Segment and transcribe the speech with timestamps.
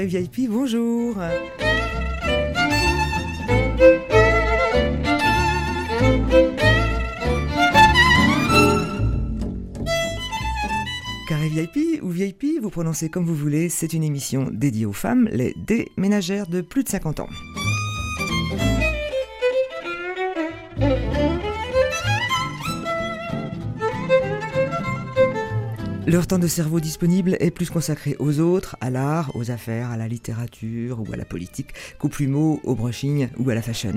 [0.00, 1.14] Carré VIP, bonjour.
[11.28, 15.28] Carré VIP ou VIP, vous prononcez comme vous voulez, c'est une émission dédiée aux femmes,
[15.32, 17.28] les déménagères de plus de 50 ans.
[26.10, 29.96] Leur temps de cerveau disponible est plus consacré aux autres, à l'art, aux affaires, à
[29.96, 31.68] la littérature ou à la politique,
[32.00, 33.92] qu'au plumeau, au brushing ou à la fashion.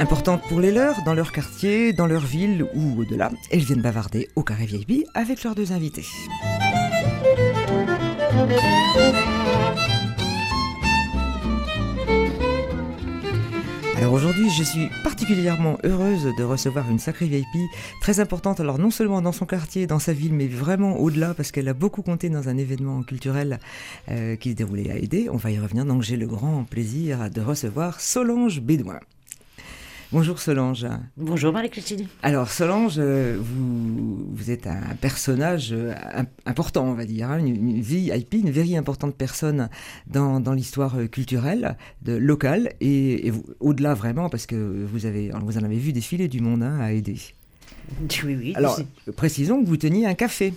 [0.00, 4.30] Importantes pour les leurs, dans leur quartier, dans leur ville ou au-delà, elles viennent bavarder
[4.36, 6.06] au carré VIP avec leurs deux invités.
[14.12, 17.70] Aujourd'hui, je suis particulièrement heureuse de recevoir une sacrée VIP
[18.02, 21.50] très importante, alors non seulement dans son quartier, dans sa ville, mais vraiment au-delà, parce
[21.50, 23.58] qu'elle a beaucoup compté dans un événement culturel
[24.10, 25.30] euh, qui se déroulait à Aider.
[25.30, 29.00] On va y revenir, donc j'ai le grand plaisir de recevoir Solange Bédouin.
[30.12, 30.86] Bonjour Solange.
[31.16, 32.06] Bonjour Marie-Christine.
[32.22, 35.94] Alors Solange, euh, vous, vous êtes un personnage euh,
[36.44, 39.70] important, on va dire, hein, une, une VIP, une very importante personne
[40.06, 45.56] dans, dans l'histoire euh, culturelle de, locale et, au-delà vraiment parce que vous, avez, vous
[45.56, 47.16] en avez vu défiler du monde hein, à aider.
[48.22, 48.52] Oui, oui.
[48.54, 48.78] Alors
[49.16, 50.52] précisons que vous teniez un café.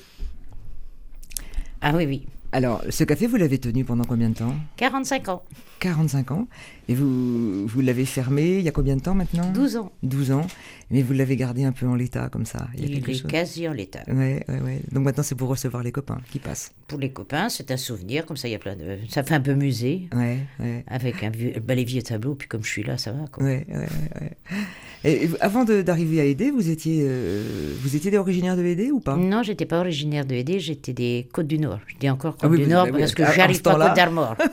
[1.79, 2.27] Ah oui, oui.
[2.55, 4.55] Alors ce café, vous l'avez tenu pendant combien de temps?
[4.77, 5.43] 45 ans,
[5.81, 6.47] 45 ans.
[6.87, 9.51] Et vous, vous l'avez fermé il y a combien de temps maintenant?
[9.51, 9.91] 12 ans.
[10.03, 10.47] 12 ans.
[10.91, 12.67] Mais vous l'avez gardé un peu en l'état comme ça.
[12.75, 13.27] Il y a Il quelque est chose.
[13.27, 14.03] quasi en l'état.
[14.07, 14.81] Ouais, ouais, ouais.
[14.91, 16.71] Donc maintenant, c'est pour recevoir les copains qui passent.
[16.87, 18.99] Pour les copains, c'est un souvenir, comme ça, il y a plein de...
[19.09, 20.83] Ça fait un peu musée, Ouais, ouais.
[20.87, 21.53] avec un vieux...
[21.65, 23.43] bah, les vieux tableaux, puis comme je suis là, ça va, quoi.
[23.43, 23.87] Ouais, ouais.
[25.03, 29.15] Et avant d'arriver à Aider, vous étiez, euh, vous étiez originaire de Aider ou pas?
[29.17, 31.79] Non, j'étais pas originaire de Hédé, j'étais des Côtes du Nord.
[31.87, 33.87] Je dis encore Côtes Ah oui, du vous- Nord oui, parce que j'arrive pas à.
[33.87, 34.35] Côte d'Armor.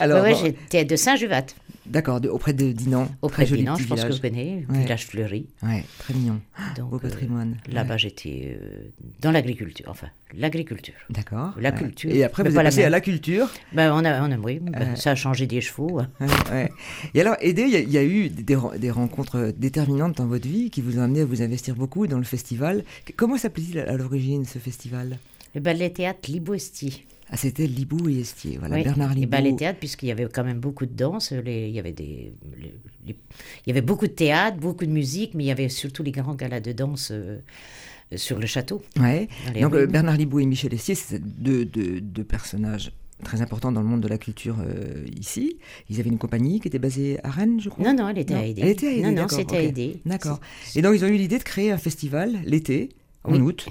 [0.00, 1.44] Alors, ouais, bon, j'étais de Saint-Juvat,
[1.86, 3.08] d'accord, auprès de Dinan.
[3.20, 4.14] auprès de Dinan, je pense que village.
[4.16, 4.78] vous connaissez, Ouais.
[4.80, 5.46] village fleuri.
[5.62, 6.40] Ouais, très mignon.
[6.76, 7.58] Donc, Beau euh, patrimoine.
[7.70, 7.98] Là-bas, Ouais.
[7.98, 8.88] j'étais euh,
[9.20, 10.94] dans l'agriculture, enfin, l'agriculture.
[11.10, 11.52] D'accord.
[11.60, 13.48] La culture, Et après, vous êtes passé à la culture.
[13.74, 16.00] Ben, on a, on a, oui, ben, ça a changé des chevaux.
[17.14, 20.26] Et alors, Aider, il y, a- il y a eu des, des rencontres déterminantes dans
[20.26, 22.82] votre vie qui vous ont amené à vous investir beaucoup dans le festival.
[23.16, 25.18] Comment s'appelait-il à l'origine ce festival?
[25.54, 27.04] Le ballet théâtre Liboesti.
[27.30, 28.58] Ah, c'était Libou et Estier.
[28.58, 29.30] Voilà, Oui, Bernard les Libou.
[29.30, 31.32] ballets théâtre, puisqu'il y avait quand même beaucoup de danse.
[31.32, 32.74] les- il, y avait des, les-
[33.06, 33.16] les-
[33.64, 36.10] il y avait beaucoup de théâtre, beaucoup de musique, mais il y avait surtout les
[36.12, 37.38] grands galas de danse euh,
[38.16, 38.82] sur le château.
[39.00, 39.28] Ouais.
[39.60, 42.92] Donc euh, Bernard Libou et Michel Estier, c'est deux, deux- deux personnages
[43.24, 45.56] très importants dans le monde de la culture euh, ici.
[45.88, 47.84] Ils avaient une compagnie qui était basée à Rennes, je crois.
[47.86, 48.60] Non, non, elle était Non, à aider.
[48.62, 49.52] elle était à Aider, Non, non, c'était ok.
[49.54, 50.00] à aider.
[50.04, 50.40] D'accord.
[50.74, 52.90] Et donc ils ont eu l'idée de créer un festival l'été,
[53.24, 53.40] en Oui.
[53.40, 53.66] août,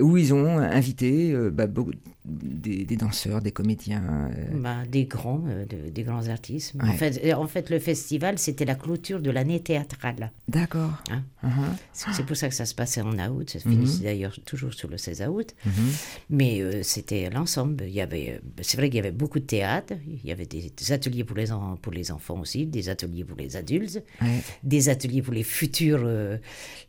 [0.00, 1.92] où ils ont invité euh, bah, beaucoup-
[2.24, 4.02] des, des danseurs, des comédiens.
[4.34, 6.74] euh, Bah, des grands, euh, de- des grands artistes.
[6.74, 6.88] Ouais.
[6.88, 10.32] En, fait, en fait, le festival, c'était la clôture de l'année théâtrale.
[10.48, 11.02] D'accord.
[11.10, 11.22] Hein.
[11.42, 13.50] Mhm, C'est c'est pour ça que ça se passait en août.
[13.50, 15.54] Ça se finissait d'ailleurs toujours sur le 16 août.
[15.66, 15.72] mhm.
[16.30, 17.84] Mais euh, c'était l'ensemble.
[17.86, 19.94] Il y avait, c'est vrai qu'il y avait beaucoup de théâtre.
[20.06, 23.24] Il y avait des, des ateliers pour les, en- pour les enfants aussi, des ateliers
[23.24, 26.08] pour les adultes, Ouais, des ateliers pour les futurs,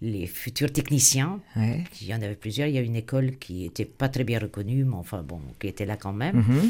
[0.01, 1.41] les futurs techniciens.
[1.55, 1.83] ouais.
[2.01, 2.67] Il y en avait plusieurs.
[2.67, 5.67] Il y a une école qui était pas très bien reconnue, mais enfin bon, qui
[5.67, 6.37] était là quand même.
[6.37, 6.69] Mhm.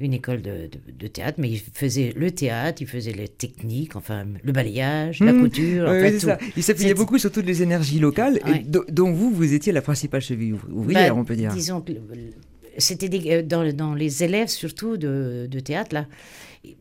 [0.00, 3.96] Une école de, de- de théâtre, mais ils faisaient le théâtre, ils faisaient les techniques,
[3.96, 5.42] enfin le balayage, la Mhm.
[5.42, 6.20] couture, tout.
[6.20, 6.38] ça.
[6.56, 8.58] Il s'appuyait beaucoup sur toutes les énergies locales, et Ouais.
[8.60, 11.52] do- dont vous, vous étiez la principale cheville ouvri- ouvrière, Bah, on peut dire.
[11.52, 11.92] Disons que
[12.78, 16.06] c'était euh, dans, dans les élèves surtout de, de théâtre là.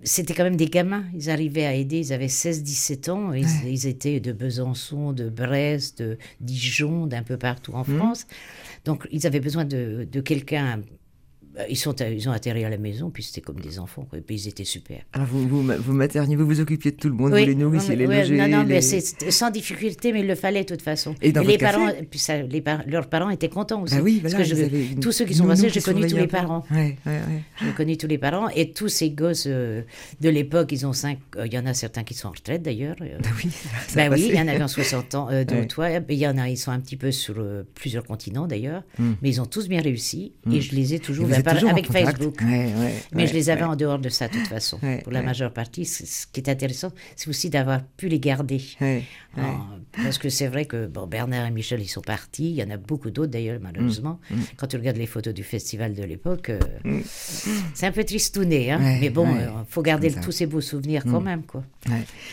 [0.04, 1.06] C'était quand même des gamins.
[1.16, 2.00] Ils arrivaient à aider.
[2.00, 3.32] Ils avaient 16-17 ans.
[3.34, 3.52] Ils, Ouais.
[3.72, 7.98] ils étaient de Besançon, de Brest, de Dijon, d'un peu partout en Mhm.
[7.98, 8.28] France.
[8.86, 10.82] Donc ils avaient besoin de, de quelqu'un.
[11.58, 14.08] Bah, Ils, sont, ils ont atterri à la maison, puis c'était comme des enfants.
[14.16, 15.00] Et puis ils étaient super.
[15.14, 17.96] Alors vous, vous, vous materniez, vous vous occupiez de tout le monde, vous les nourrissiez,
[17.96, 18.38] les logez.
[18.38, 21.16] Non, non, les- mais c'est sans difficulté, mais il le fallait de toute façon.
[21.22, 23.96] Et dans les votre café parents, puis ça, les par- leurs parents étaient contents aussi.
[23.96, 26.28] Bah oui, parce que je- une tous ceux qui sont passés, j'ai connu tous les
[26.28, 26.64] parents.
[26.72, 27.42] Ouais, ouais, ouais.
[27.64, 29.82] J'ai connu tous les parents et tous ces gosses euh,
[30.22, 31.20] de l'époque, ils ont cinq.
[31.38, 32.96] euh, Il y en a certains qui sont en retraite d'ailleurs.
[33.02, 33.50] euh, Bah oui,
[33.96, 35.90] bah oui, il y en avait en 60 ans, euh, ou trois.
[36.10, 39.14] Il y en a, ils sont un petit peu sur euh, plusieurs continents d'ailleurs, Hmm.
[39.22, 40.54] mais ils ont tous bien réussi Hmm.
[40.54, 41.28] et je les ai Et toujours.
[41.48, 42.42] Avec Facebook.
[42.42, 44.80] Mais je les avais en dehors de ça, de toute façon.
[45.04, 48.62] pour la majeure partie, ce qui est intéressant, c'est aussi d'avoir pu les garder.
[50.04, 52.50] parce que c'est vrai que bon, Bernard et Michel, ils sont partis.
[52.50, 54.20] Il y en a beaucoup d'autres d'ailleurs, malheureusement.
[54.30, 54.44] Mm, mm.
[54.58, 57.02] Quand tu regardes les photos du festival de l'époque, euh, mm.
[57.74, 58.72] c'est un peu tristouné.
[58.72, 58.80] Hein.
[59.02, 61.44] mais bon, il euh, faut garder tous ces beaux souvenirs quand même.
[61.44, 61.64] Quoi.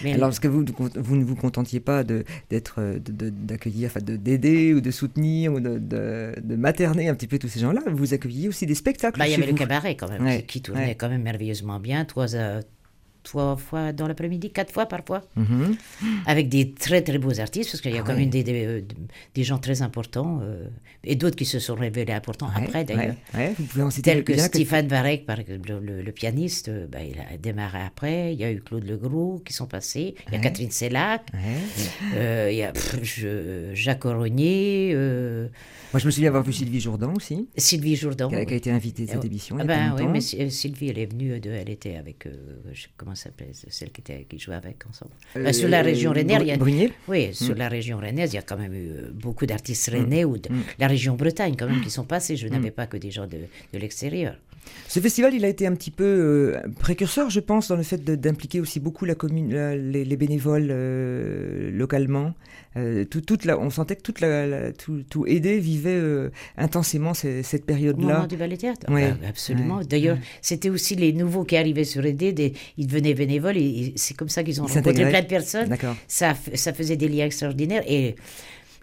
[0.05, 0.64] Alors, est-ce que vous,
[0.96, 6.56] vous ne vous contentiez pas d'être, d'accueillir, enfin, d'aider ou de soutenir ou de, de,
[6.56, 7.82] materner un petit peu tous ces gens-là?
[7.90, 10.95] Vous accueilliez aussi des spectacles bah, Il y avait le cabaret quand même, qui, tournait
[10.95, 12.05] quand même merveilleusement bien.
[12.05, 12.61] Trois, euh,
[13.25, 15.76] trois fois dans l'après-midi, quatre fois parfois, mhm.
[16.26, 18.85] avec des très très beaux artistes, parce qu'il y a ah quand même des, des,
[19.35, 20.69] des, gens très importants, euh,
[21.03, 23.17] et d'autres qui se sont révélés importants après d'ailleurs.
[24.03, 28.38] Tel que Stéphane Varek, par le, le, pianiste, euh, bah, il a démarré après, il
[28.38, 31.26] y a eu Claude Legros qui sont passés, il y a Catherine Sellac,
[32.15, 32.73] euh, il y a
[33.75, 34.94] Jacques Oronier.
[34.94, 37.49] Moi, je me souviens avoir vu Sylvie Jourdan aussi.
[37.56, 38.29] Sylvie Jourdan.
[38.29, 39.56] Qui a, été invitée de cette émission.
[39.61, 42.29] Ah ben, oui, mais Sylvie, elle est venue, de, elle était avec,
[42.97, 45.12] comment s'appelle, celle qui, était, qui jouait avec ensemble.
[45.37, 47.58] Euh, sur la région rennaise, il y a, oui, sur mm.
[47.58, 49.94] la région rennaise, il y a quand même eu euh, beaucoup d'artistes mm.
[49.94, 50.62] rennais ou de mm.
[50.78, 52.37] la région Bretagne quand même qui sont passés.
[52.37, 53.38] Je n'avais pas que des gens de,
[53.72, 54.37] de l'extérieur.
[54.88, 58.05] Ce festival, il a été un petit peu euh, précurseur, je pense, dans le fait
[58.05, 60.72] d'impliquer aussi beaucoup la commune, les, bénévoles
[61.72, 62.34] localement.
[63.11, 66.00] tout, toute la, on sentait que toute la, tout, tout aidé vivait
[66.56, 68.05] intensément cette période-là.
[68.05, 69.11] Au moment du ballet théâtre ouais.
[69.12, 69.81] Ah bah, Absolument.
[69.82, 74.16] D'ailleurs, c'était aussi les nouveaux qui arrivaient sur Aidé, des, ils devenaient bénévoles et, c'est
[74.16, 75.76] comme ça qu'ils ont rencontré plein de personnes.
[76.08, 78.16] Ça, ça faisait des liens extraordinaires et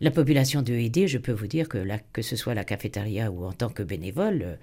[0.01, 3.31] la population de Aidé, je peux vous dire que, là, que ce soit la cafétéria
[3.31, 4.57] ou en tant que bénévole,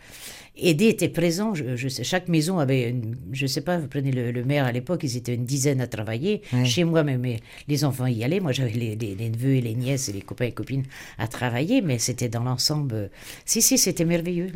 [0.59, 1.55] Aidé était présent.
[1.55, 2.95] Je, sais, chaque maison avait,
[3.33, 5.87] je ne sais pas, vous prenez le, maire à l'époque, ils étaient une dizaine à
[5.87, 6.43] travailler.
[6.65, 8.41] Chez moi, mais, les enfants y allaient.
[8.41, 10.85] Moi, j'avais les, neveux et les nièces et les copains et copines
[11.19, 13.11] à travailler, mais c'était dans l'ensemble.
[13.45, 14.49] Si, si, c'était merveilleux.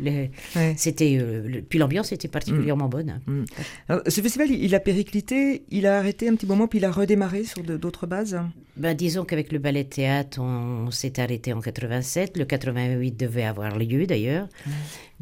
[0.75, 3.21] C'était, euh, puis l'ambiance était particulièrement bonne.
[3.25, 3.45] Mm.
[4.07, 7.43] ce festival, il a périclité, il a arrêté un petit moment, puis il a redémarré
[7.43, 8.39] sur d'autres bases?
[8.75, 12.37] Ben, Disons qu'avec le ballet théâtre, on, s'est arrêté en 87.
[12.37, 14.47] Le 88 devait avoir lieu d'ailleurs.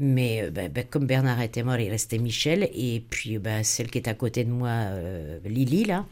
[0.03, 2.67] Mais euh, ben, ben, comme Bernard était mort, il restait Michel.
[2.73, 6.07] Et puis ben, celle qui est à côté de moi, euh, Lily, là,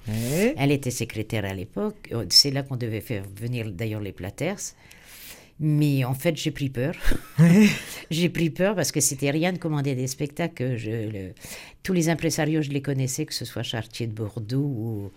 [0.58, 2.08] elle était secrétaire à l'époque.
[2.14, 4.60] Oh, c'est là qu'on devait faire venir d'ailleurs les Platers.
[5.60, 6.94] Mais en fait, j'ai pris peur.
[8.12, 10.78] j'ai pris peur parce que c'était rien de commander des spectacles.
[10.78, 11.32] Je,
[11.82, 15.12] tous les impresarios, je les connaissais, que ce soit Chartier de Bordeaux ou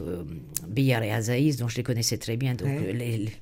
[0.00, 0.24] euh,
[0.66, 2.54] Billard et Azaïs, dont je les connaissais très bien.
[2.54, 2.68] Donc,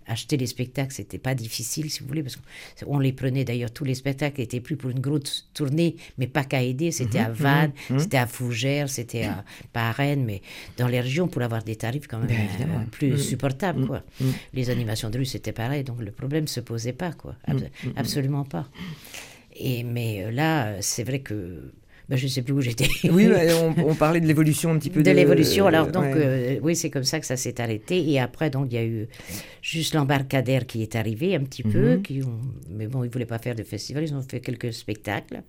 [0.06, 3.85] acheter les spectacles, c'était pas difficile, si vous voulez, parce qu'on les prenait d'ailleurs, tous
[3.85, 6.91] les spectacles étaient plus pour une grosse tournée, mais pas qu'à aider.
[6.91, 8.03] C'était à mhm, Vannes, mhm, mhm.
[8.03, 10.43] c'était à Fougères, c'était à, pas à Rennes, mais
[10.76, 14.02] dans les régions pour avoir des tarifs quand même euh, plus supportables, quoi.
[14.52, 17.37] Les animations de rue, c'était pareil, donc le problème se posait pas, quoi.
[17.97, 18.69] absolument pas.
[19.59, 21.73] Et, mais euh, là, c'est vrai que
[22.08, 22.88] ben, je ne sais plus où j'étais.
[23.11, 23.29] oui,
[23.85, 25.03] on, parlait de l'évolution un petit peu.
[25.03, 28.08] De, l'évolution, alors donc, euh, oui, c'est comme ça que ça s'est arrêté.
[28.11, 29.08] Et après, donc, il y a eu
[29.61, 31.97] juste l'embarcadère qui est arrivé un petit peu.
[31.97, 32.03] Mhm.
[32.03, 32.23] Qui
[32.70, 35.43] mais bon, ils ne voulaient pas faire de festival, ils ont fait quelques spectacles.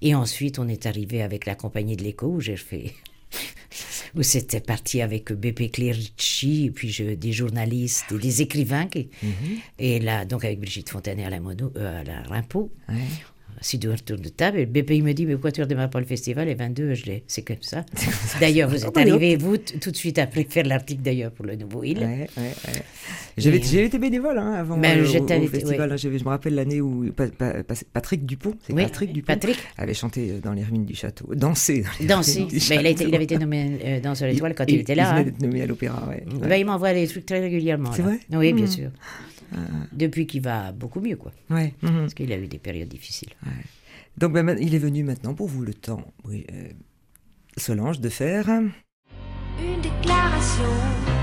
[0.00, 2.94] Et ensuite, on est arrivé avec la compagnie de l'écho où j'ai fait
[4.14, 8.88] où c'était parti avec Bébé Clerici, et puis je, des journalistes et des écrivains.
[8.94, 9.30] Mhm.
[9.78, 12.70] Et là, donc avec Brigitte Fontanet à la, mono, euh, à la Rimpo,
[13.60, 14.58] si de retour de table.
[14.58, 16.48] Et BPI me dit, mais pourquoi tu ne redémarres pas le festival?
[16.48, 17.24] Et 22, je l'ai.
[17.26, 17.84] C'est comme ça.
[18.40, 21.84] D'ailleurs, vous êtes arrivé, vous, tout de suite après faire l'article d'ailleurs pour le Nouveau
[21.84, 21.98] Île.
[21.98, 22.82] Ouais, ouais, ouais.
[23.38, 25.98] J'ai été bénévole hein, avant ben, euh, au, au, festival.
[25.98, 27.06] Je, me rappelle l'année où
[27.92, 29.58] Patrick Dupont, c'est Patrick Dupont, Patrick.
[29.76, 32.80] avait chanté euh, dans les ruines du château, dansé dans les ruines du château.
[32.80, 35.04] il, il, avait été nommé euh, dans l'étoile quand il, était là.
[35.04, 35.24] Il venait hein.
[35.24, 36.24] d'être nommé à l'opéra, ouais.
[36.40, 37.92] Ben, il m'envoie des trucs très régulièrement.
[37.92, 38.18] C'est vrai?
[38.32, 38.68] Oui, bien mmh.
[38.68, 38.90] sûr.
[39.56, 39.60] Ah.
[39.92, 41.32] Depuis qu'il va beaucoup mieux, quoi.
[41.50, 41.74] Ouais.
[41.82, 41.88] Mmh.
[42.00, 43.32] Parce qu'il a eu des périodes difficiles.
[43.44, 43.64] Ouais.
[44.18, 46.68] Donc ben, il est venu maintenant pour vous le temps, oui, euh,
[47.56, 48.48] Solange, de faire...
[48.48, 51.15] Une déclaration.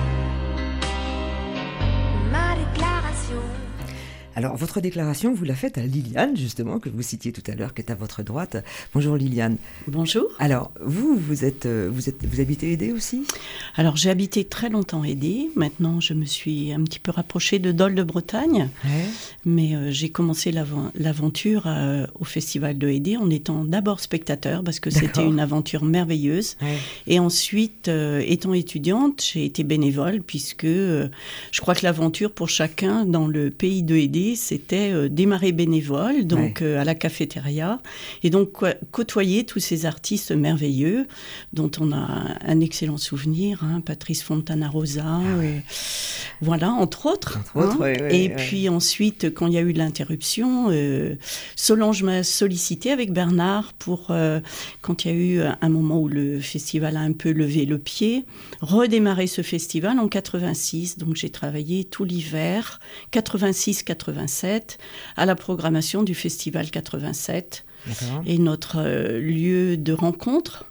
[4.35, 7.75] Alors, votre déclaration, vous la faites à Liliane, justement, que vous citiez tout à l'heure,
[7.75, 8.57] qui est à votre droite.
[8.95, 9.57] Bonjour Liliane.
[9.87, 10.25] Bonjour.
[10.39, 13.25] Alors, vous, vous êtes, euh, vous êtes, vous habitez Aidé aussi?
[13.75, 15.51] Alors, j'ai habité très longtemps Aidé.
[15.55, 18.69] Maintenant, je me suis un petit peu rapprochée de Dole de Bretagne.
[19.45, 24.79] Mais euh, j'ai commencé l'aventure euh, au Festival de Aidé en étant d'abord spectateur, parce
[24.79, 26.57] que c'était une aventure merveilleuse.
[27.05, 33.27] Et ensuite, étant étudiante, j'ai été bénévole, puisque je crois que l'aventure pour chacun dans
[33.27, 37.79] le pays de Aidé c'était démarrer bénévole, donc à la cafétéria,
[38.23, 41.07] et donc côtoyer tous ces artistes merveilleux
[41.53, 45.21] dont on a un excellent souvenir, hein, Patrice Fontana Rosa, ah
[46.41, 47.39] voilà, entre autres.
[47.55, 47.77] Hein.
[48.09, 50.69] et puis ensuite, quand il y a eu l'interruption,
[51.55, 54.11] Solange m'a sollicité avec Bernard pour,
[54.81, 57.77] quand il y a eu un moment où le festival a un peu levé le
[57.77, 58.25] pied,
[58.61, 60.97] redémarrer ce festival en 86.
[60.97, 62.79] Donc j'ai travaillé tout l'hiver,
[63.11, 64.12] 86-87,
[65.17, 67.65] à la programmation du festival 87.
[68.25, 70.65] Et notre euh, lieu de rencontre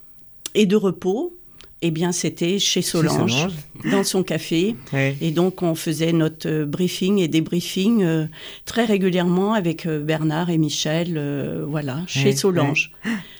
[0.55, 1.37] et de repos,
[1.85, 3.49] eh bien, c'était chez Solange,
[3.91, 4.77] dans son café.
[5.21, 8.27] Et donc, on faisait notre euh, briefing et débriefing euh,
[8.65, 11.21] très régulièrement avec Bernard et Michel,
[11.67, 12.93] voilà, chez Solange.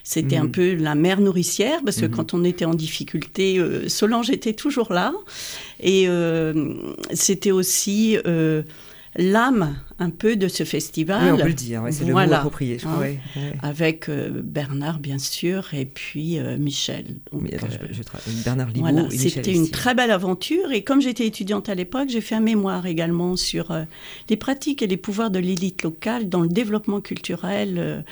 [0.03, 0.53] C'était un mm.
[0.53, 2.11] peu la mère nourricière, parce que mm-hmm.
[2.11, 5.13] quand on était en difficulté, Solange était toujours là.
[5.81, 6.09] Et
[7.13, 8.17] c'était aussi
[9.17, 11.25] l'âme un peu de ce festival.
[11.25, 12.79] Oui, on peut le dire, c'est le mot approprié.
[12.79, 17.05] Je crois, hein, Avec euh, Bernard, bien sûr, et puis euh, Michel.
[17.31, 20.73] Donc, je, Bernard Libaud voilà, C'était une très belle aventure.
[20.73, 23.85] Et comme j'étais étudiante à l'époque, j'ai fait un mémoire également sur euh,
[24.29, 28.05] les pratiques et les pouvoirs de l'élite locale dans le développement culturel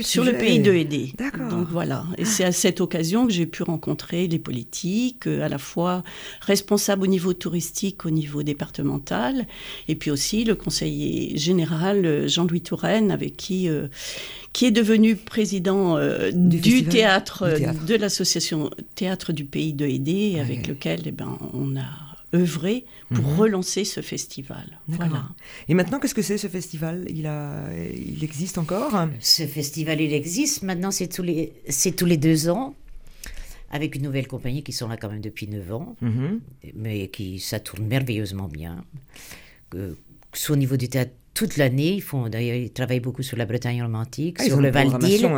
[0.00, 1.12] sur le pays de Hédé.
[1.16, 1.48] D'accord.
[1.48, 2.04] Donc voilà.
[2.18, 6.02] Et c'est à cette occasion que j'ai pu rencontrer les politiques, à la fois
[6.40, 9.46] responsables au niveau touristique, au niveau départemental,
[9.88, 13.88] et puis aussi le conseiller général euh, Jean-Louis Touraine, avec qui, euh,
[14.52, 17.48] qui est devenu président euh, du, théâtre,
[17.86, 21.88] de l'association Théâtre du Pays de Hédé, avec lequel eh ben, on a
[22.34, 23.38] œuvré pour mhm.
[23.38, 24.80] relancer ce festival.
[24.88, 25.28] Voilà.
[25.68, 27.04] Et maintenant, qu'est-ce que c'est ce festival?
[27.10, 28.92] Il, a, il existe encore?
[29.20, 30.62] Ce festival, il existe.
[30.62, 32.74] Maintenant, c'est tous les, c'est tous les deux ans
[33.72, 36.40] avec une nouvelle compagnie qui sont là quand même depuis 9 ans, mhm.
[36.74, 38.84] mais qui ça tourne merveilleusement bien.
[39.70, 39.96] Que,
[40.32, 41.94] soit au niveau du théâtre toute l'année.
[41.94, 45.28] Ils font d'ailleurs, ils travaillent beaucoup sur la Bretagne romantique, ah, sur le Val d'Île.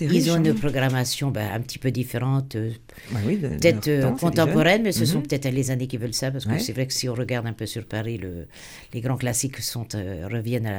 [0.00, 0.54] Ils ont une hein.
[0.54, 2.70] programmation ben, un petit peu différente, euh,
[3.10, 5.26] bah peut-être euh, contemporaine, mais ce sont mhm.
[5.26, 7.52] peut-être les années qui veulent ça, parce que c'est vrai que si on regarde un
[7.52, 8.46] peu sur Paris, le,
[8.92, 10.70] les grands classiques sont, euh, reviennent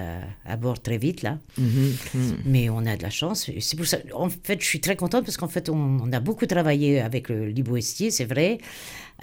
[0.45, 1.39] à, bord très vite là.
[1.57, 2.37] Mhm, mhm.
[2.45, 3.49] Mais on a de la chance.
[3.59, 3.97] C'est pour ça.
[4.13, 7.47] En fait, je suis très contente parce qu'en fait, on, a beaucoup travaillé avec le
[7.47, 8.59] Libo Estier, c'est vrai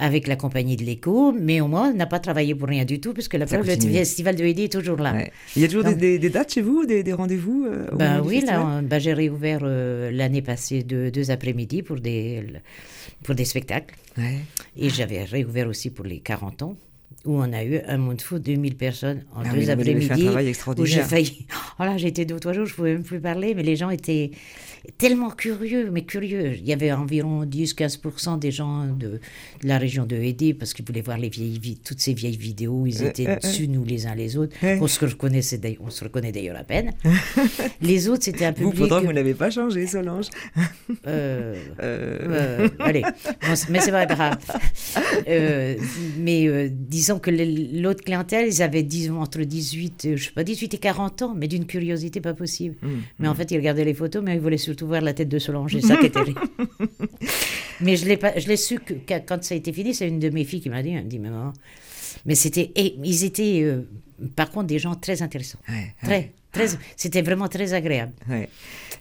[0.01, 3.01] avec la compagnie de l'écho, mais au moins, on n'a pas travaillé pour rien du
[3.01, 5.27] tout, parce que le festival de Hédé est toujours là.
[5.55, 8.99] Il y a toujours des, dates chez vous, des, rendez-vous euh, ben Oui, là, ben,
[8.99, 12.43] j'ai réouvert euh, l'année passée deux, deux après-midi pour des,
[13.23, 13.95] pour des spectacles.
[14.77, 16.77] Et j'avais réouvert aussi pour les 40 ans
[17.25, 20.29] où on a eu un monde fou, 2000 personnes en ah deux après-midi.
[20.79, 21.47] Où j'ai failli.
[21.79, 23.75] Oh là, j'étais deux ou trois jours, je ne pouvais même plus parler, mais les
[23.75, 24.33] gens étaient
[24.99, 26.55] tellement curieux, mais curieux.
[26.57, 29.21] Il y avait environ 10-15% des gens de,
[29.63, 32.87] la région de Hédé parce qu'ils voulaient voir les vieilles, toutes ces vieilles vidéos.
[32.87, 34.57] Ils euh, étaient euh, dessus, nous les uns les autres.
[34.63, 36.93] On se reconnaissait, on se reconnaît d'ailleurs à peine.
[37.83, 38.65] les autres, c'était un peu.
[38.65, 40.27] Vous, pourtant, vous n'avez pas changé, Solange.
[41.07, 43.03] Euh, euh, allez,
[43.69, 44.39] mais c'est pas grave.
[46.19, 47.31] mais disons que
[47.81, 51.49] l'autre clientèle, ils avaient disons, entre 18, je sais pas, 18 et 40 ans, mais
[51.49, 52.77] d'une curiosité pas possible.
[52.83, 52.89] Mmh,
[53.19, 53.37] mais en mmh.
[53.37, 55.87] fait, ils regardaient les photos, mais ils voulaient surtout voir la tête de Solange, c'est
[55.87, 56.41] ça qui terrible.
[57.81, 58.07] mais je
[58.49, 58.95] l'ai su que,
[59.27, 61.09] quand ça a été fini, c'est une de mes filles qui m'a dit, elle me
[61.09, 61.53] dit, maman.
[62.27, 63.89] Mais c'était, ils étaient, euh,
[64.37, 65.59] par contre, des gens très intéressants.
[66.03, 68.13] très, très, c'était vraiment très agréable.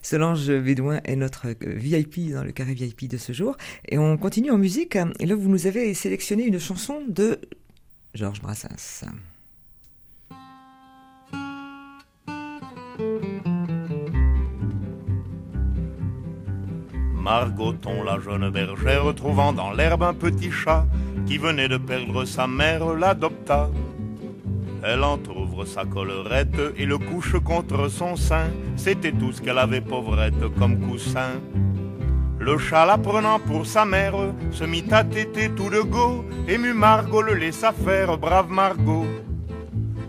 [0.02, 3.58] Solange Bédouin est notre euh, VIP dans le carré VIP de ce jour.
[3.90, 4.98] Et on continue en musique.
[5.20, 7.40] Et là, vous nous avez sélectionné une chanson de
[8.14, 9.06] Georges Brassens.
[17.14, 20.88] Margoton, la jeune bergère, trouvant dans l'herbe un petit chat
[21.28, 23.70] qui venait de perdre sa mère, l'adopta.
[24.84, 28.48] Elle entr'ouvre sa collerette et le couche contre son sein.
[28.76, 31.34] C'était tout ce qu'elle avait pauvrette comme coussin.
[32.40, 34.16] Le chat la prenant pour sa mère
[34.52, 36.26] se mit à téter tout de go.
[36.48, 39.06] Ému Margot le laissa faire, brave Margot.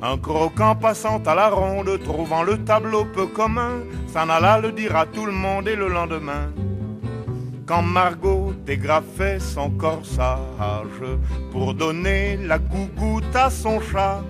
[0.03, 3.81] Un croquant passant à la ronde, trouvant le tableau peu commun,
[4.13, 6.49] s'en alla le dire à tout le monde et le lendemain
[7.71, 11.05] quand Margot dégrafait son corsage
[11.53, 14.25] pour donner la gougoute à son chat.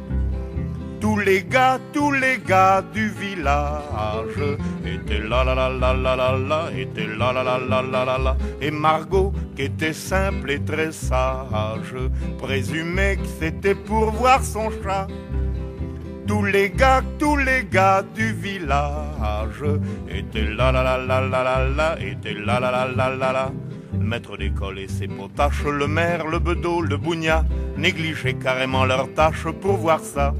[1.01, 4.39] Tous les gars, tous les gars du village
[4.85, 8.19] étaient là là là là là là là, étaient là là là là là là
[8.19, 8.37] là.
[8.61, 11.95] Et Margot, qui était simple et très sage,
[12.39, 15.07] présumait que c'était pour voir son chat.
[16.27, 19.65] Tous les gars, tous les gars du village
[20.09, 23.51] étaient là là là là là là là, étaient là là là là là.
[23.93, 27.45] Le maître d'école et ses potaches, le maire, le bedeau, le bougnat,
[27.77, 30.35] négligeaient carrément leurs tâches pour voir ça.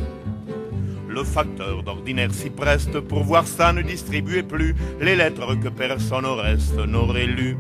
[1.11, 6.25] Le facteur d'ordinaire s'y preste pour voir ça ne distribuait plus les lettres que personne
[6.25, 7.57] au reste n'aurait lues.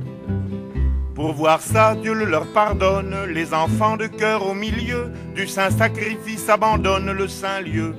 [1.16, 5.70] Pour voir ça, Dieu le leur pardonne, les enfants de cœur au milieu du saint
[5.70, 7.92] sacrifice abandonnent le saint lieu.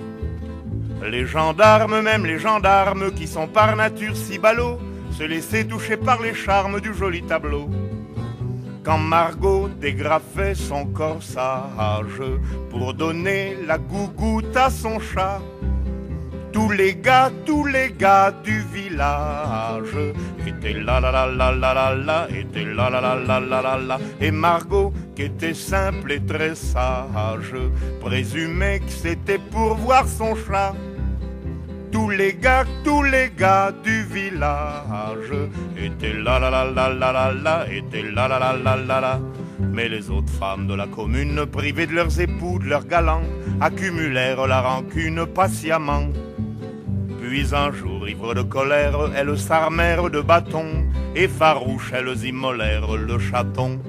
[1.05, 4.79] Les gendarmes, même les gendarmes qui sont par nature si ballots,
[5.11, 7.69] se laissaient toucher par les charmes du joli tableau.
[8.83, 12.23] Quand Margot dégrafait son corsage
[12.71, 15.39] pour donner la gougoute à son chat,
[16.51, 19.95] tous les gars, tous les gars du village
[20.47, 23.77] étaient là là là là là là là, étaient là là là là là là
[23.77, 23.99] là.
[24.19, 27.53] Et Margot, qui était simple et très sage,
[28.03, 30.73] présumait que c'était pour voir son chat.
[31.91, 35.31] Tous les gars, tous les gars du village
[35.77, 39.19] étaient là là là là là là étaient là là là là là là.
[39.59, 43.23] Mais les autres femmes de la commune, privées de leurs époux, de leurs galants,
[43.61, 46.09] accumulèrent la rancune patiemment.
[47.21, 53.19] Puis un jour, ivre de colère, elles s'armèrent de bâtons, et farouches, elles immolèrent le
[53.19, 53.79] chaton.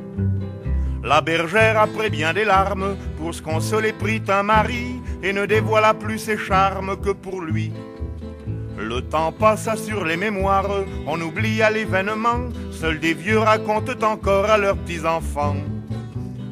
[1.03, 5.95] La bergère, après bien des larmes, pour se consoler, prit un mari, et ne dévoila
[5.95, 7.73] plus ses charmes que pour lui.
[8.83, 10.69] Le temps passa sur les mémoires,
[11.07, 15.57] on oublia l'événement, seuls des vieux racontent encore à leurs petits-enfants.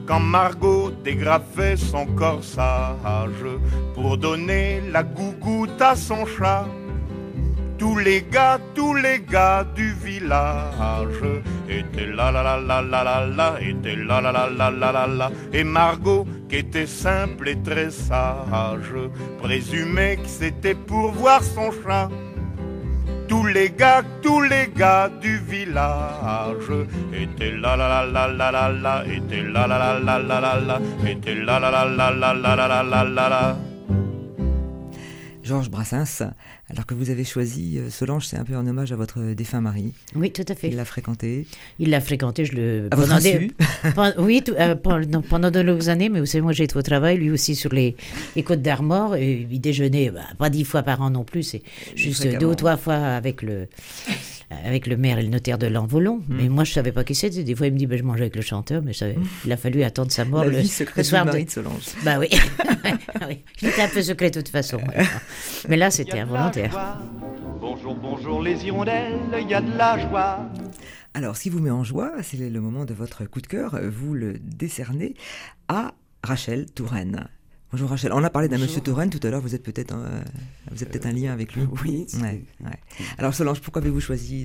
[0.07, 3.45] Quand Margot dégrafait son corsage
[3.95, 6.67] pour donner la gougoute à son chat,
[7.81, 11.25] tous les gars, tous les gars du village
[11.67, 15.07] étaient là là là là là là là, étaient là là là là là là
[15.07, 15.31] là.
[15.55, 18.93] Et Margot, qui était simple et très sage,
[19.43, 22.11] présumait que c'était pour voir son chat.
[23.29, 26.71] Tous les gars, tous les gars du village
[27.15, 30.61] étaient là là là là là là là, étaient là là là là là là
[30.61, 33.70] là, étaient là là là là là là là là là là.
[35.51, 36.23] Georges Brassens,
[36.71, 39.61] alors que vous avez choisi euh, Solange, c'est un peu en hommage à votre défunt
[39.61, 39.93] mari.
[40.15, 40.69] Oui, tout à fait.
[40.69, 41.45] Il l'a fréquenté.
[41.81, 42.89] Il l'a fréquenté, je le.
[42.93, 43.51] À votre pendant des-
[44.19, 47.17] Oui, tout- euh, pendant, pendant de longues années, mais vous savez, moi j'étais au travail,
[47.17, 47.97] lui aussi sur les,
[48.37, 51.63] les côtes d'Armor, et il déjeunait, bah, pas dix fois par an non plus, c'est
[51.97, 53.67] juste deux ou trois fois avec le,
[54.51, 56.23] avec le maire et le notaire de l'Envolon.
[56.29, 57.45] Mais moi je savais pas qui c'était.
[57.45, 59.53] Des fois il me dit, bah, je mangeais avec le chanteur, mais je savais- il
[59.53, 61.51] a fallu attendre sa mort La le, vie le secrète du soir mari de- de
[61.53, 61.83] Solange.
[62.05, 62.29] Bah oui.
[63.29, 63.45] Oui.
[63.63, 64.79] il était un peu secret de toute façon.
[65.69, 66.99] Mais là c'était involontaire.
[67.61, 70.49] Bonjour, bonjour les hirondelles, il y a de la joie.
[71.15, 73.79] Alors, ce qui vous met en joie, c'est le moment de votre coup de cœur.
[73.91, 75.15] Vous le décernez
[75.69, 77.27] à Rachel Touraine.
[77.73, 78.13] Bonjour Rachel.
[78.13, 79.41] On a parlé d'un monsieur Touraine tout à l'heure.
[79.41, 80.23] Vous êtes peut-être euh,
[80.73, 81.63] vous êtes peut-être un lien avec lui.
[81.85, 82.05] Oui.
[82.09, 82.71] c'est- Ouais, ouais.
[83.17, 84.45] Alors Solange, pourquoi avez-vous choisi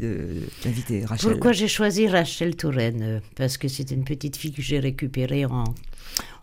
[0.63, 1.31] d'inviter Rachel?
[1.31, 3.01] Pourquoi j'ai choisi Rachel Touraine?
[3.01, 5.63] Euh, Parce que c'est une petite fille que j'ai récupérée en,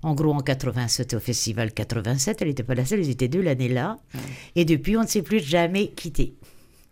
[0.02, 2.42] en gros en 87 au festival 87.
[2.42, 3.98] Elle n'était pas la seule, ils étaient deux l'année là.
[4.56, 6.34] Et depuis, on ne s'est plus jamais quitté.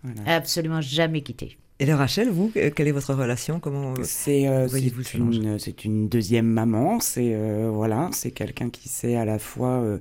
[0.04, 0.36] Voilà.
[0.36, 1.58] Absolument jamais quitté.
[1.80, 3.58] Et alors Rachel, vous, euh, quelle est votre relation?
[3.58, 7.00] Comment C'est euh, voyez-vous c'est une, c'est une deuxième maman.
[7.00, 9.98] C'est euh, voilà, c'est quelqu'un qui sait à la fois euh,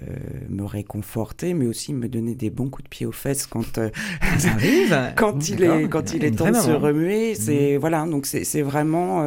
[0.00, 0.06] euh,
[0.48, 3.90] me réconforter, mais aussi me donner des bons coups de pied aux fesses quand euh,
[4.38, 7.34] ça arrive quand il est quand il est temps de se remuer.
[7.34, 9.22] C'est voilà, donc c'est c'est vraiment.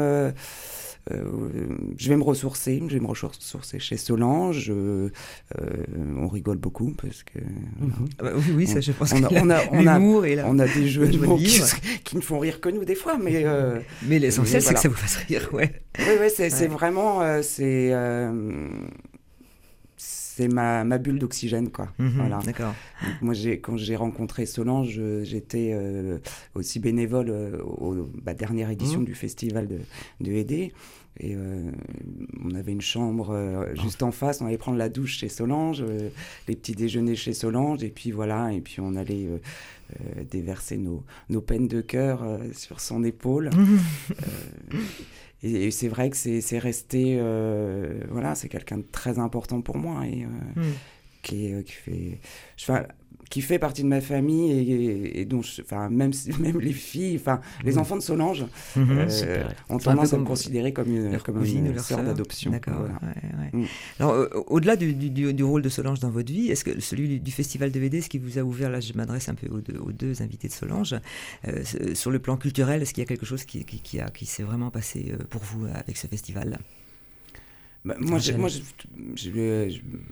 [1.12, 1.24] Euh,
[1.98, 4.72] je vais me ressourcer, je vais me ressourcer chez Solange.
[4.72, 5.10] euh,
[6.18, 7.39] on rigole beaucoup parce que
[8.20, 10.36] Ah bah oui, oui, ça, je pense on a, que on a, on a, et
[10.36, 13.18] la- on a des jeux de mots qui, ne font rire que nous des fois,
[13.18, 15.74] mais euh, Mais l'essentiel, c'est que ça vous fasse rire, ouais.
[16.00, 16.68] oui, c'est Ouais.
[16.68, 18.70] vraiment c'est euh,
[20.36, 21.89] c'est ma, ma bulle d'oxygène quoi.
[22.00, 22.39] Mhm, Voilà.
[22.46, 22.74] D'accord.
[23.22, 26.17] Moi j'ai quand j'ai rencontré Solange, j'étais euh,
[26.56, 29.06] aussi bénévole euh, au bah, dernière édition Mhm.
[29.06, 29.78] du festival de,
[30.22, 30.72] de Aidé.
[31.19, 31.69] Et euh,
[32.43, 35.84] on avait une chambre euh, juste en face, on allait prendre la douche chez Solange,
[36.48, 39.28] les petits déjeuners chez Solange, et puis voilà, et puis on allait
[40.32, 43.52] déverser nos, nos peines de cœur sur son épaule.
[45.43, 49.77] Et, c'est vrai que c'est c'est resté, euh, voilà, c'est quelqu'un de très important pour
[49.77, 50.73] moi et euh, Hmm.
[51.23, 52.19] Qui, est, euh, qui fait,
[52.62, 52.83] enfin,
[53.29, 56.73] qui fait partie de ma famille et, et- et dont, je- enfin, même même les
[56.73, 58.86] filles, enfin, les enfants de Solange Mhm.
[59.09, 62.03] euh, ont tendance à me considérer comme une, Leur comme cousine ou une leur sœur
[62.03, 62.51] d'adoption.
[62.51, 62.75] D'accord.
[62.77, 62.93] Voilà.
[63.01, 63.62] ouais, ouais.
[63.62, 63.65] Mm.
[63.99, 67.31] Alors, euh, au-delà du, du- rôle de Solange dans votre vie, est-ce que celui du,
[67.31, 69.79] festival de VD, ce qui vous a ouvert, là, je m'adresse un peu aux deux,
[69.79, 70.93] aux deux invités de Solange,
[71.47, 71.63] euh,
[71.95, 74.25] sur le plan culturel, est-ce qu'il y a quelque chose qui, qui, qui a, qui
[74.27, 76.59] s'est vraiment passé pour vous avec ce festival?
[77.86, 78.32] Bah, moi, je-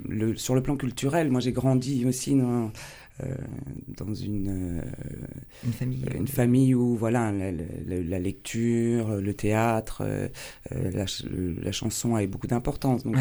[0.10, 2.72] le- sur le plan culturel, moi j'ai grandi aussi dans,
[3.98, 4.82] dans une,
[5.64, 10.04] une, famille, une famille où voilà, la, lecture, le théâtre,
[10.72, 11.06] la,
[11.62, 13.04] la, chanson avait beaucoup d'importance.
[13.04, 13.18] Donc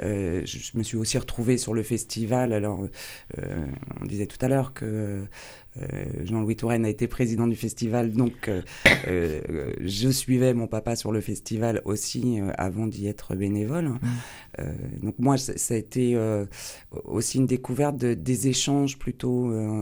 [0.00, 2.52] je, je, me suis aussi retrouvée sur le festival.
[2.52, 2.86] Alors
[4.00, 5.24] on disait tout à l'heure que
[5.82, 5.86] euh,
[6.24, 8.62] Jean-Louis Touraine a été président du festival, donc euh,
[9.06, 13.92] euh, je suivais mon papa sur le festival aussi avant d'y être bénévole.
[15.02, 16.18] Donc moi, ça, a été
[17.04, 19.37] aussi une découverte de, des échanges plutôt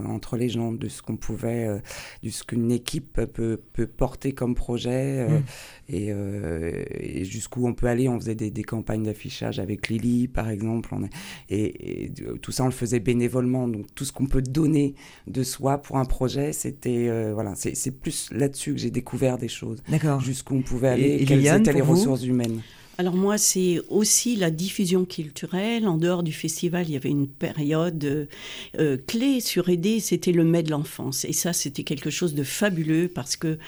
[0.06, 1.68] entre les gens, de ce qu'on pouvait,
[2.22, 5.94] de ce qu'une équipe peut, peut, porter comme projet mmh.
[5.94, 8.08] et, jusqu'où on peut aller.
[8.08, 10.94] On faisait des, campagnes d'affichage avec Lily, par exemple,
[11.48, 13.68] et, et, tout ça on le faisait bénévolement.
[13.68, 14.94] Donc tout ce qu'on peut donner
[15.26, 19.48] de soi pour un projet, c'était euh, voilà, c'est plus là-dessus que j'ai découvert des
[19.48, 19.82] choses.
[19.88, 20.20] D'accord.
[20.20, 22.60] Jusqu'où on pouvait aller, et, quelles étaient les ressources humaines.
[22.98, 25.87] Alors moi, c'est aussi la diffusion culturelle.
[25.87, 28.24] En dehors du festival, il y avait une période euh,
[28.78, 31.26] euh, clé sur aider, c'était le mai de l'enfance.
[31.26, 33.59] Et ça, c'était quelque chose de fabuleux parce que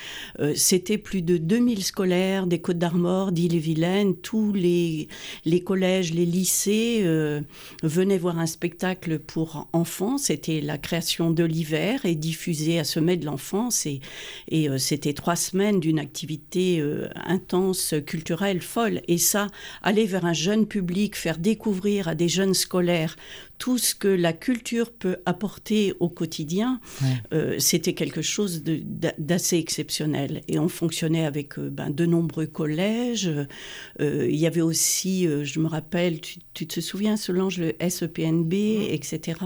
[0.41, 4.17] euh, c'était plus de 2000 scolaires des Côtes d'Armor, d'Ille-et-Vilaine.
[4.17, 5.09] Tous les,
[5.45, 7.05] les collèges, les lycées
[7.83, 10.17] venaient voir un spectacle pour enfants.
[10.17, 13.85] C'était la création de l'hiver et diffusé à ce mai de l'enfance.
[13.85, 14.01] Et,
[14.49, 16.83] et c'était trois semaines d'une activité
[17.27, 19.03] intense, culturelle, folle.
[19.19, 19.49] Ça,
[19.83, 23.17] aller vers un jeune public, faire découvrir à des jeunes scolaires
[23.59, 26.81] tout ce que la culture peut apporter au quotidien,
[27.33, 30.43] euh, c'était quelque chose d'assez exceptionnel.
[30.49, 33.31] Et on fonctionnait avec euh, ben, de nombreux collèges.
[34.01, 38.53] Euh, il y avait aussi, je me rappelle, tu, te souviens, Solange, le SEPNB,
[38.91, 39.41] etc.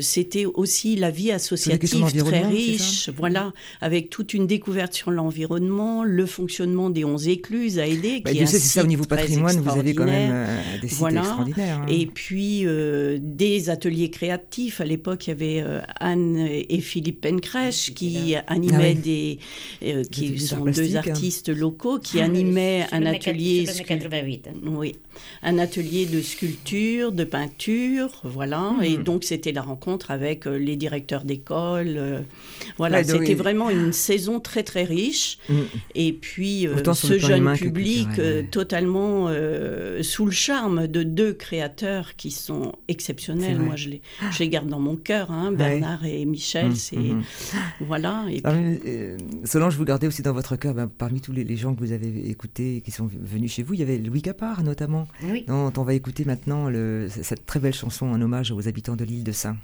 [0.00, 6.26] c'était aussi la vie associative très riche, voilà, avec toute une découverte sur l'environnement, le
[6.26, 8.20] fonctionnement des 11 écluses à aider.
[8.24, 10.46] Bah, qui je sais, c'est ça au niveau patrimoine, vous avez quand même
[10.80, 11.80] des sites extraordinaires.
[11.82, 11.86] Hein.
[11.88, 12.64] Et puis,
[13.18, 14.80] des ateliers créatifs.
[14.80, 19.38] À l'époque, il y avait euh, Anne et Philippe Pencrèche qui animaient ah des,
[19.84, 21.02] euh, qui sont deux hein.
[21.06, 23.66] artistes locaux, qui ah, animaient un atelier.
[24.64, 24.96] Oui,
[25.42, 28.74] un atelier de sculpture, de peinture, voilà.
[28.82, 29.02] Et hmm.
[29.02, 32.24] donc c'était la rencontre avec euh, les directeurs d'école.
[32.76, 35.38] voilà, c'était vraiment une saison très très riche.
[35.48, 35.62] Hmm.
[35.94, 38.08] Et puis ce jeune public
[38.50, 39.28] totalement
[40.02, 43.60] sous le charme de deux créateurs qui sont exceptionnels.
[43.60, 45.30] Moi, je les, je les garde dans mon cœur.
[45.30, 47.22] Hein, Bernard et Michel, mmh, c'est mmh,
[47.80, 48.26] voilà.
[48.28, 51.80] Et euh, Solange, vous gardez aussi dans votre cœur, ben, parmi tous les, gens que
[51.80, 55.06] vous avez écoutés et qui sont venus chez vous, il y avait Louis Capard notamment,
[55.46, 59.04] dont on va écouter maintenant le, cette très belle chanson en hommage aux habitants de
[59.04, 59.56] l'île de Saint.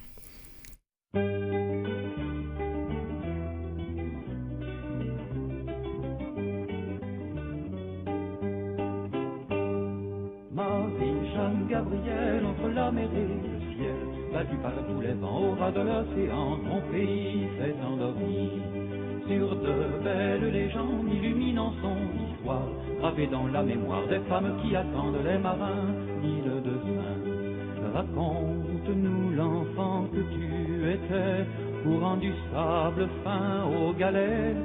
[23.54, 25.86] La mémoire des femmes qui attendent les marins,
[26.24, 27.94] île de Saint.
[27.94, 31.46] Raconte-nous l'enfant que tu étais,
[31.84, 34.56] courant du sable fin aux galets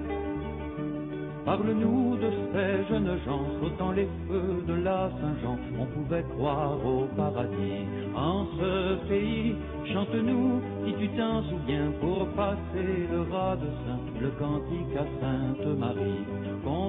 [1.45, 5.58] Parle-nous de ces jeunes gens sautant les feux de la Saint-Jean.
[5.80, 9.56] On pouvait croire au paradis en ce pays.
[9.93, 15.78] Chante-nous, si tu t'en souviens, pour passer le rat de Saint, le cantique à Sainte
[15.78, 16.25] Marie,
[16.63, 16.88] qu'on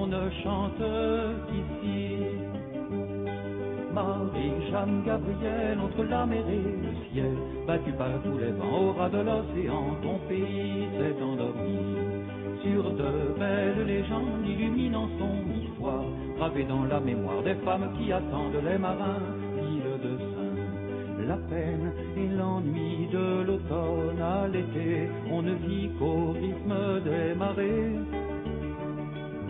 [3.93, 7.35] Marie, Jeanne, Gabriel, entre la mer et le ciel,
[7.67, 12.21] battu par tous les vents au ras de l'océan, ton pays s'est endormi
[12.63, 16.05] sur de belles légendes illuminant son histoire,
[16.37, 19.21] gravées dans la mémoire des femmes qui attendent les marins,
[19.57, 21.27] île de Saint.
[21.27, 28.30] La peine et l'ennui de l'automne à l'été, on ne vit qu'au rythme des marées.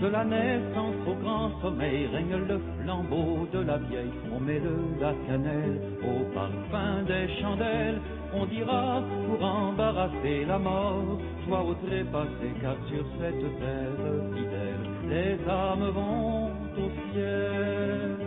[0.01, 4.11] De la naissance au grand sommeil règne le flambeau de la vieille.
[4.35, 8.01] On met de la cannelle au parfum des chandelles.
[8.33, 15.37] On dira pour embarrasser la mort, soit au trépassé, car sur cette terre fidèle, les
[15.47, 16.47] âmes vont
[16.83, 18.17] au ciel.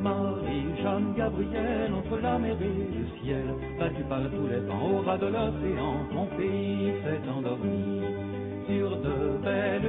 [0.00, 5.02] Marie, Jeanne, Gabriel, entre la mer et le ciel, battu par tous les vents au
[5.02, 8.21] ras de l'océan, mon pays s'est endormi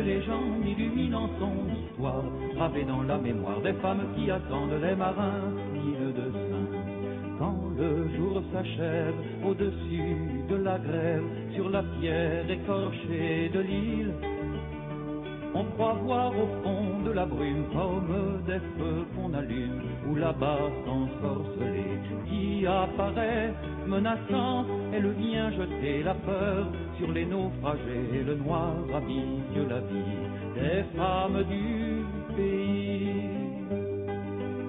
[0.04, 2.24] belles légendes illuminant son histoire,
[2.56, 7.39] gravées dans la mémoire des femmes qui attendent les marins, île de Saint.
[7.39, 9.13] Quand le jour s'achève
[9.46, 11.24] au-dessus de la grève,
[11.56, 14.13] sur la pierre écorchée de l'île,
[15.56, 19.83] On croit voir au fond de la brume comme des feux qu'on allume,
[20.15, 23.54] là-bas s'ensorceler qui apparaît
[23.88, 30.23] menaçant, elle vient jeter la peur sur les naufragés, le noir habille la vie
[30.56, 33.43] des femmes du pays.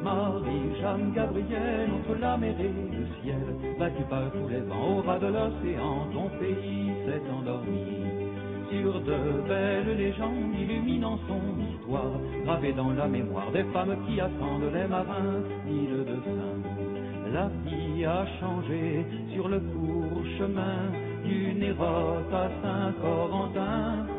[0.03, 5.03] Marie, Jeanne, Gabrielle, entre la mer et le ciel, battu par tous les vents au
[5.03, 8.14] ras de l'océan, ton pays s'est endormi.
[8.81, 14.73] Sur de belles légendes illuminant son histoire, gravées dans la mémoire des femmes qui attendent
[14.75, 17.33] les marins, île de Saint.
[17.33, 20.91] La vie a changé sur le court chemin
[21.25, 24.14] du Nérote à Saint-Corentin.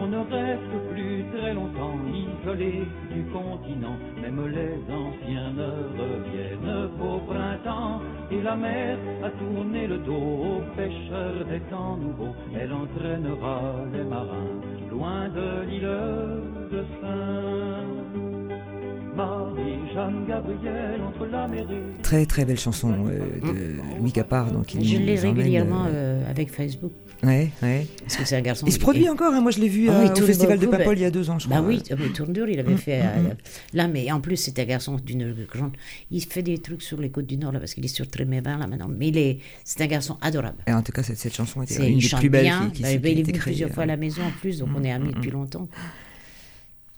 [0.00, 7.18] On ne reste plus très longtemps isolé du continent, même les anciens ne reviennent qu'au
[7.26, 8.00] printemps.
[8.30, 13.60] Et la mer a tourné le dos aux pêcheurs des temps nouveaux, elle entraînera
[13.92, 15.82] les marins loin de l'île
[16.70, 17.97] de Saint.
[22.02, 24.50] Très très belle chanson euh, de Louis Capard.
[24.52, 26.92] Donc il Je l'ai emmène, régulièrement euh, euh, avec Facebook.
[27.24, 27.86] Ouais, ouais.
[28.02, 28.64] Parce que c'est un garçon.
[28.66, 30.58] Il se produit encore, hein, moi je l'ai vu Ah euh, oui, il au Festival
[30.58, 31.68] de Papol bah- il y a deux ans, je Bah crois.
[31.68, 33.02] oui, euh, mais tourne dur, il avait Mm, fait.
[33.02, 33.34] mm, euh,
[33.74, 35.72] Là, mais en plus, c'est un garçon d'une grande.
[36.12, 38.56] Il fait des trucs sur les côtes du Nord, là, parce qu'il est sur Trémévin,
[38.58, 38.88] là, maintenant.
[38.88, 39.38] Mais il est...
[39.64, 40.58] c'est un garçon adorable.
[40.68, 42.66] Et en tout cas, cette, cette chanson était C'est- une il des plus belles bien.
[42.66, 44.22] qui, qui, Bah, qui bah, a il est été venu plusieurs fois à la maison
[44.22, 45.34] en plus, donc on est amis mm, depuis mm.
[45.34, 45.68] longtemps.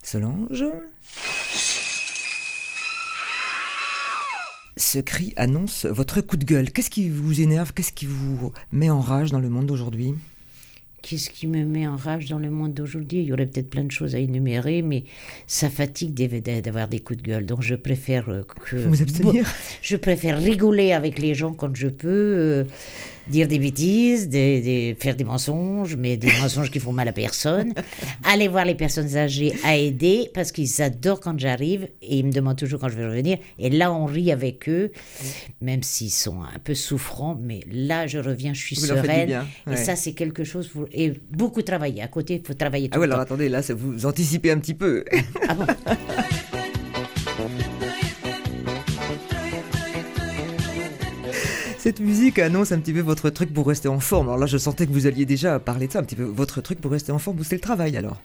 [0.03, 0.65] Solange?
[4.81, 6.71] Ce cri annonce votre coup de gueule.
[6.71, 7.71] Qu'est-ce qui vous énerve?
[7.71, 10.15] Qu'est-ce qui vous met en rage dans le monde d'aujourd'hui?
[11.03, 13.19] Qu'est-ce qui me met en rage dans le monde d'aujourd'hui?
[13.19, 15.03] Il y aurait peut-être plein de choses à énumérer, mais
[15.45, 17.45] ça fatigue d'avoir des coups de gueule.
[17.45, 18.75] Donc je préfère euh, que.
[18.75, 19.45] Vous abstenir
[19.83, 22.63] Je préfère rigoler avec les gens quand je peux, euh,
[23.27, 27.11] dire des bêtises, des, des- faire des mensonges, mais des mensonges qui font mal à
[27.11, 27.73] personne.
[28.23, 32.31] Aller voir les personnes âgées à aider parce qu'ils adorent quand j'arrive et ils me
[32.31, 33.37] demandent toujours quand je vais revenir.
[33.59, 34.91] Et là, on rit avec eux,
[35.61, 37.37] même s'ils sont un peu souffrants.
[37.41, 39.27] Mais là, je reviens, je suis Vous sereine.
[39.27, 40.67] bien, Et ça, c'est quelque chose.
[40.67, 42.01] pour- Et beaucoup travailler.
[42.01, 43.33] À côté, il faut travailler tout Ah ouais, le alors temps.
[43.35, 45.03] attendez, là, ça vous anticipez un petit peu.
[45.47, 45.65] Ah bon?
[51.91, 54.27] Cette musique annonce un petit peu votre truc pour rester en forme.
[54.27, 56.23] Alors là, je sentais que vous alliez déjà parler de ça, un petit peu.
[56.23, 58.21] Votre truc pour rester en forme, c'est le travail alors.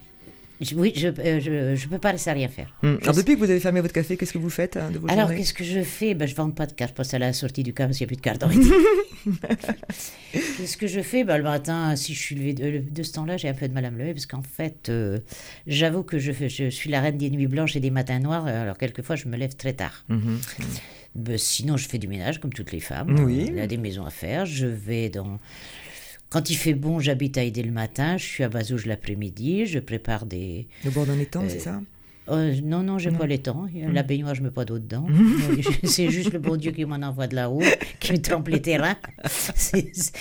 [0.61, 2.73] Je- Oui, je ne peux pas laisser à rien faire.
[2.85, 5.01] Je Alors depuis que vous avez fermé votre café, qu'est-ce que vous faites hein, de
[5.01, 6.15] vos Alors, qu'est-ce que je fais?
[6.15, 8.07] Ben, Je ne vends pas de cartes postales à la sortie du cas parce qu'il
[8.07, 8.51] n'y a plus de cartes en
[10.33, 11.25] Qu'est-ce que je fais?
[11.25, 13.75] Ben, Le matin, si je suis levée de, de ce temps-là, j'ai un peu de
[13.75, 15.19] mal à me lever parce qu'en fait, euh,
[15.67, 18.47] j'avoue que je, je suis la reine des nuits blanches et des matins noirs.
[18.47, 20.05] Alors, quelquefois, je me lève très tard.
[20.09, 20.39] Mhm.
[21.17, 23.17] Ben, sinon, je fais du ménage comme toutes les femmes.
[23.25, 23.47] Oui.
[23.49, 24.47] Il y a des maisons à faire.
[24.47, 25.39] Je vais dans.
[26.29, 28.17] Quand il fait bon, j'habite à aider le matin.
[28.17, 29.67] Je suis à Bazouge l'après-midi.
[29.67, 30.69] Je prépare des.
[30.85, 31.81] Le bord d'un étang, c'est ça?
[32.29, 33.19] Euh, non, non, j'ai Non.
[33.19, 33.67] pas les temps.
[33.73, 33.93] Mm.
[33.93, 35.07] La baignoire, je mets pas d'eau dedans.
[35.09, 37.63] Euh, je- c'est juste le bon Dieu qui m'en envoie de là-haut,
[38.01, 38.97] qui me trempe les terrains.
[39.27, 40.13] C'est- c'est-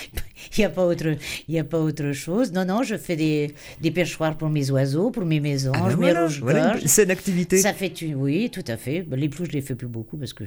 [0.56, 1.16] Il n'y a, pas autre-
[1.48, 2.52] il y a pas autre chose.
[2.52, 5.96] Non, non, je fais des, des perchoirs pour mes oiseaux, pour mes maisons, Ah ben
[5.96, 7.56] voilà, rouge voilà une activité.
[7.58, 8.14] Ça fait une...
[8.14, 9.04] Oui, tout à fait.
[9.10, 10.44] Les plots, je les fais plus beaucoup parce que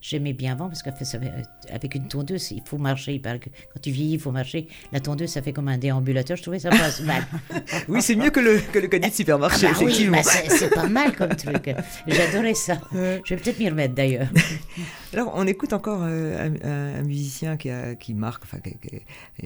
[0.00, 1.30] j'aimais bien avant, parce qu'avec
[1.72, 3.14] avec une tondeuse, il faut marcher.
[3.14, 4.68] Il que quand tu vieillis, il faut marcher.
[4.92, 6.36] La tondeuse, ça fait comme un déambulateur.
[6.36, 7.22] Je trouvais ça pas mal.
[7.88, 10.18] Oui, c'est mieux que le, que le caddie de supermarché, Ah bah oui, effectivement.
[10.18, 11.74] bah c'est c'est pas mal comme truc.
[12.06, 12.80] J'adorais ça.
[12.92, 14.28] Je vais peut-être m'y remettre d'ailleurs.
[15.12, 18.96] Alors, on écoute encore euh, un, musicien qui, a- qui marque, enfin, qui, qui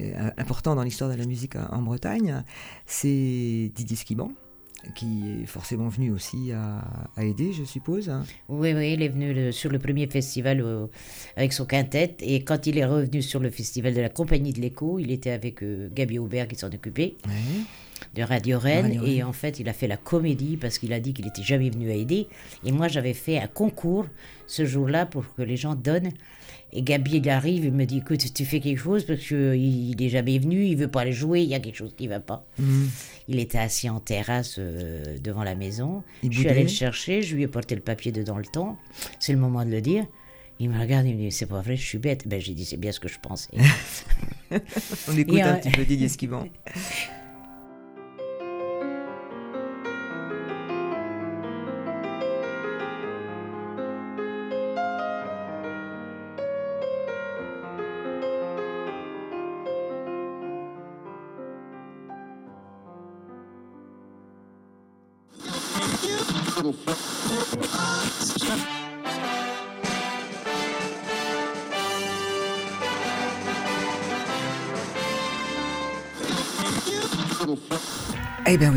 [0.00, 2.42] est euh, important dans l'histoire de la musique en, en Bretagne.
[2.86, 4.30] C'est Didier Skiban,
[4.94, 6.84] qui est forcément venu aussi à,
[7.16, 8.12] à aider, je suppose.
[8.48, 10.90] Oui, oui, il est venu le- sur le premier festival au-
[11.36, 12.16] avec son quintet.
[12.20, 15.30] Et quand il est revenu sur le festival de la Compagnie de l'Écho, il était
[15.30, 17.16] avec euh, Gabi Aubert qui s'en occupait.
[17.26, 17.32] Ouais.
[18.14, 18.98] De Radio Rennes.
[18.98, 21.42] Radio et en fait il a fait la comédie parce qu'il a dit qu'il n'était
[21.42, 22.28] jamais venu à aider
[22.64, 24.06] et moi j'avais fait un concours
[24.46, 26.12] ce jour-là pour que les gens donnent.
[26.72, 30.08] Et Gabi il arrive il me dit écoute tu fais quelque chose parce qu'il n'est
[30.08, 32.44] jamais venu il veut pas aller jouer il y a quelque chose qui va pas.
[32.58, 32.88] Mhm.
[33.28, 36.02] il était assis en terrasse euh, devant la maison.
[36.22, 38.76] Il je suis allée le chercher je lui ai porté le papier dedans le temps.
[39.20, 40.06] C'est le moment de le dire.
[40.58, 42.26] Il me regarde, il me dit C'est pas vrai, je suis bête.
[42.26, 43.50] Ben, j'ai dit C'est bien ce que je pensais.
[45.08, 46.46] On écoute Et, un euh, petit peu Didier Skiban.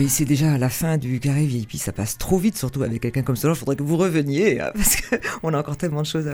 [0.09, 3.35] c'est déjà la fin du carré VIP, ça passe trop vite, surtout avec quelqu'un comme
[3.35, 3.53] cela.
[3.53, 6.29] Il faudrait que vous reveniez, hein, parce qu'on a encore tellement de choses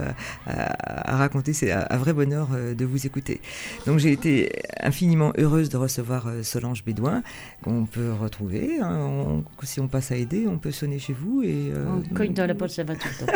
[0.47, 1.53] à, raconter.
[1.53, 3.41] C'est un, vrai bonheur euh, de vous écouter.
[3.85, 7.23] Donc j'ai été infiniment heureuse de recevoir euh, Solange Bédouin,
[7.63, 8.79] qu'on peut retrouver.
[8.81, 9.43] Hein.
[9.63, 11.43] si on passe à aider, on peut sonner chez vous.
[11.43, 13.33] Et, euh, on cogne dans la porte, ça va tout le temps.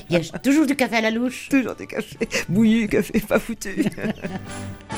[0.10, 1.48] Il y a toujours du café à la louche.
[1.48, 2.16] Toujours du café.
[2.48, 3.70] Bouillu, café pas foutu.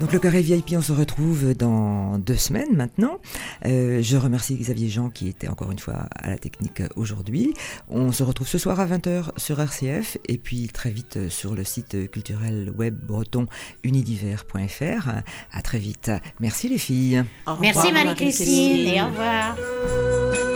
[0.00, 3.18] Donc le carré VIP, on se retrouve dans deux semaines maintenant.
[3.66, 7.52] Euh, je remercie Xavier Jean qui était encore une fois à la technique aujourd'hui.
[7.90, 11.64] On se retrouve ce soir à 20h sur RCF et puis très vite sur le
[11.64, 13.46] site culturel web breton
[13.84, 15.10] unidiver.fr.
[15.52, 16.10] À très vite.
[16.40, 17.22] Merci les filles.
[17.60, 20.49] Merci Marie-Christine et au revoir.